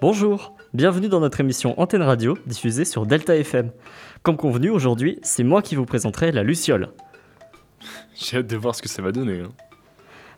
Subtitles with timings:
[0.00, 3.70] Bonjour, bienvenue dans notre émission Antenne Radio diffusée sur Delta FM.
[4.22, 6.90] Comme convenu, aujourd'hui, c'est moi qui vous présenterai la luciole.
[8.14, 9.40] J'ai hâte de voir ce que ça va donner.
[9.40, 9.52] hein.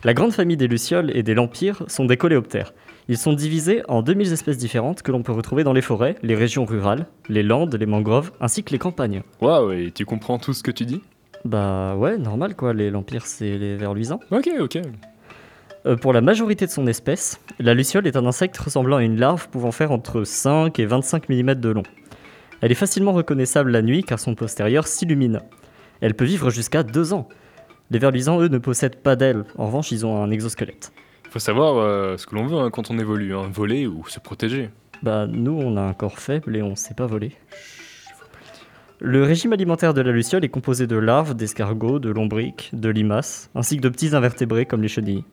[0.05, 2.73] La grande famille des lucioles et des lampires sont des coléoptères.
[3.09, 6.35] Ils sont divisés en 2000 espèces différentes que l'on peut retrouver dans les forêts, les
[6.37, 9.23] régions rurales, les landes, les mangroves, ainsi que les campagnes.
[9.41, 11.03] Waouh, et tu comprends tout ce que tu dis?
[11.45, 14.21] Bah ouais, normal quoi, les lampires c'est les vers luisants.
[14.31, 14.79] Ok, ok.
[15.89, 19.19] Euh, pour la majorité de son espèce, la luciole est un insecte ressemblant à une
[19.19, 21.83] larve pouvant faire entre 5 et 25 mm de long.
[22.61, 25.41] Elle est facilement reconnaissable la nuit car son postérieur s'illumine.
[26.03, 27.29] Elle peut vivre jusqu'à 2 ans.
[27.91, 29.45] Les vers luisants, eux, ne possèdent pas d'ailes.
[29.57, 30.93] En revanche, ils ont un exosquelette.
[31.31, 34.21] Faut savoir euh, ce que l'on veut hein, quand on évolue, hein, voler ou se
[34.21, 34.69] protéger.
[35.03, 37.33] Bah, nous, on a un corps faible et on sait pas voler.
[39.01, 43.49] Le régime alimentaire de la luciole est composé de larves, d'escargots, de lombriques, de limaces,
[43.55, 45.25] ainsi que de petits invertébrés comme les chenilles.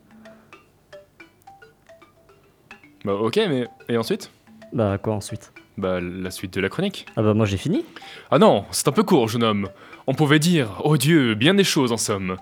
[3.06, 4.32] Bah ok, mais et ensuite?
[4.72, 5.52] Bah, quoi ensuite?
[5.78, 7.06] Bah la suite de la chronique.
[7.16, 7.84] Ah bah, moi j'ai fini.
[8.32, 9.68] Ah non, c'est un peu court, jeune homme.
[10.08, 12.36] On pouvait dire, oh Dieu, bien des choses en somme.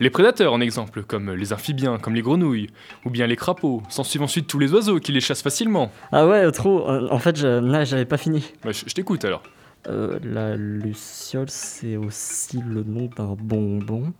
[0.00, 2.68] Les prédateurs en exemple, comme les amphibiens, comme les grenouilles,
[3.04, 5.90] ou bien les crapauds, s'en suivent ensuite tous les oiseaux qui les chassent facilement.
[6.12, 6.88] Ah ouais, trop.
[6.88, 8.42] Euh, En fait, je- là, j'avais pas fini.
[8.64, 9.42] Bah je je t'écoute alors.
[9.88, 14.12] Euh, la luciole, c'est aussi le nom d'un bonbon.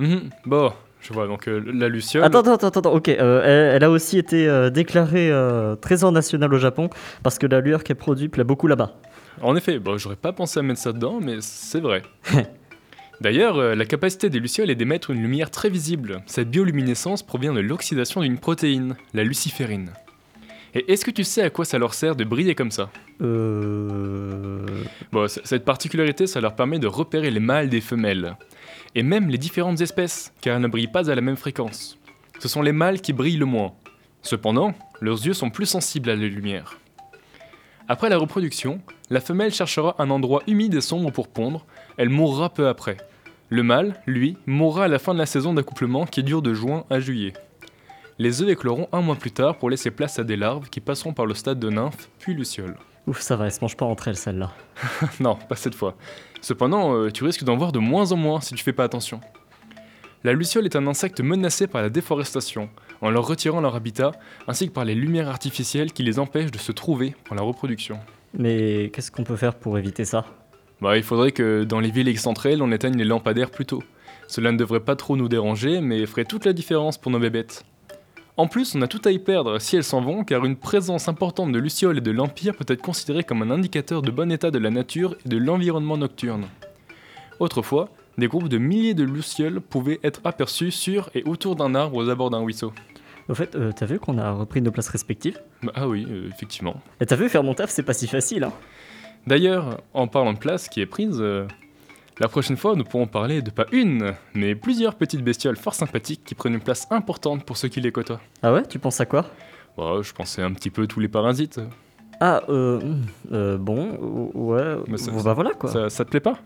[0.00, 2.24] Mhm, Bon, je vois, donc euh, la luciole...
[2.24, 3.08] Attends, attends, attends, attends, ok.
[3.08, 5.32] euh, elle, elle a aussi été euh, déclarée
[5.80, 6.90] trésor national au Japon
[7.22, 8.94] parce que la lueur qu'elle produit plaît beaucoup là-bas.
[9.42, 12.02] En effet, bon, j'aurais pas pensé à mettre ça dedans, mais c'est vrai.
[13.20, 16.22] D'ailleurs, la capacité des lucioles est d'émettre une lumière très visible.
[16.26, 19.90] Cette bioluminescence provient de l'oxydation d'une protéine, la luciférine.
[20.74, 22.90] Et est-ce que tu sais à quoi ça leur sert de briller comme ça
[23.20, 24.64] Euh.
[25.12, 28.36] Bon, cette particularité, ça leur permet de repérer les mâles des femelles.
[28.94, 31.98] Et même les différentes espèces, car elles ne brillent pas à la même fréquence.
[32.38, 33.72] Ce sont les mâles qui brillent le moins.
[34.22, 36.78] Cependant, leurs yeux sont plus sensibles à la lumière.
[37.88, 41.66] Après la reproduction, la femelle cherchera un endroit humide et sombre pour pondre,
[41.96, 42.96] elle mourra peu après.
[43.48, 46.84] Le mâle, lui, mourra à la fin de la saison d'accouplement qui dure de juin
[46.88, 47.32] à juillet.
[48.20, 51.14] Les œufs écloront un mois plus tard pour laisser place à des larves qui passeront
[51.14, 52.76] par le stade de nymphe, puis luciole.
[53.06, 54.52] Ouf, ça va, elle se mange pas entre elles, celle-là.
[55.20, 55.96] Non, pas cette fois.
[56.42, 59.20] Cependant, euh, tu risques d'en voir de moins en moins si tu fais pas attention.
[60.22, 62.68] La luciole est un insecte menacé par la déforestation,
[63.00, 64.12] en leur retirant leur habitat,
[64.46, 68.00] ainsi que par les lumières artificielles qui les empêchent de se trouver pour la reproduction.
[68.34, 70.26] Mais qu'est-ce qu'on peut faire pour éviter ça?
[70.82, 73.82] Bah, il faudrait que dans les villes excentrées, on éteigne les lampadaires plus tôt.
[74.28, 77.64] Cela ne devrait pas trop nous déranger, mais ferait toute la différence pour nos bébêtes.
[78.40, 81.08] En plus, on a tout à y perdre si elles s'en vont, car une présence
[81.08, 84.50] importante de lucioles et de lampires peut être considérée comme un indicateur de bon état
[84.50, 86.46] de la nature et de l'environnement nocturne.
[87.38, 91.98] Autrefois, des groupes de milliers de lucioles pouvaient être aperçus sur et autour d'un arbre
[91.98, 92.72] aux abords d'un ruisseau.
[93.28, 95.38] Au fait, euh, t'as vu qu'on a repris nos places respectives?
[95.62, 96.80] Bah, ah oui, euh, effectivement.
[97.02, 98.54] Et t'as vu, faire mon taf, c'est pas si facile, hein
[99.26, 101.46] D'ailleurs, en parlant de place qui est prise, euh,
[102.20, 106.22] la prochaine fois nous pourrons parler de pas une, mais plusieurs petites bestioles fort sympathiques
[106.24, 108.20] qui prennent une place importante pour ceux qui les côtoient.
[108.42, 109.26] Ah ouais, tu penses à quoi?
[109.76, 111.60] Bah, je pensais un petit peu tous les parasites.
[112.20, 112.78] Ah, euh,
[113.32, 115.70] euh, bon, ou- ouais, Mais ça- bon, bah voilà quoi.
[115.70, 116.38] Ça, ça te plaît pas?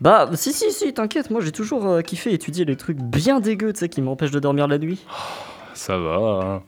[0.00, 3.72] Bah, si, si, si, t'inquiète, moi j'ai toujours euh, kiffé étudier les trucs bien dégueux,
[3.72, 5.04] tu sais, qui m'empêchent de dormir la nuit.
[5.74, 6.16] Ça va.
[6.42, 6.62] hein.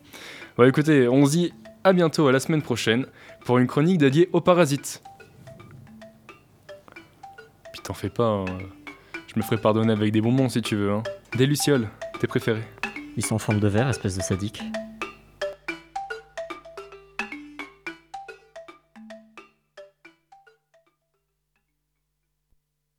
[0.57, 1.53] Bah écoutez, on se dit
[1.83, 3.05] à bientôt à la semaine prochaine
[3.43, 5.01] pour une chronique dédiée aux parasites.
[7.83, 8.45] T'en fais pas, hein.
[9.27, 10.91] je me ferai pardonner avec des bonbons si tu veux.
[10.91, 11.03] Hein.
[11.37, 11.89] Des lucioles,
[12.19, 12.63] tes préférés.
[13.17, 14.63] Ils sont en forme de verre, espèce de sadique.